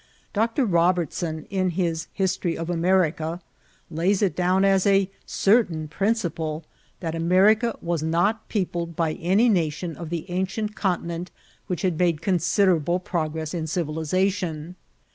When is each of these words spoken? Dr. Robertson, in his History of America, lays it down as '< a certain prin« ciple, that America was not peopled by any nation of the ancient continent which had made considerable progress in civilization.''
Dr. 0.33 0.65
Robertson, 0.65 1.45
in 1.51 1.69
his 1.77 2.07
History 2.11 2.57
of 2.57 2.71
America, 2.71 3.39
lays 3.91 4.23
it 4.23 4.35
down 4.35 4.65
as 4.65 4.87
'< 4.87 4.87
a 4.87 5.11
certain 5.27 5.87
prin« 5.87 6.15
ciple, 6.15 6.63
that 7.01 7.13
America 7.13 7.77
was 7.83 8.01
not 8.01 8.49
peopled 8.49 8.95
by 8.95 9.13
any 9.13 9.47
nation 9.47 9.95
of 9.95 10.09
the 10.09 10.27
ancient 10.31 10.73
continent 10.75 11.29
which 11.67 11.83
had 11.83 11.99
made 11.99 12.19
considerable 12.19 12.99
progress 12.99 13.53
in 13.53 13.67
civilization.'' 13.67 14.75